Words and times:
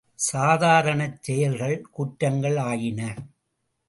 சாதாரணச் 0.31 1.19
செயல்கள் 1.21 1.75
குற்றங்கள் 1.91 2.57
ஆயின. 2.63 3.01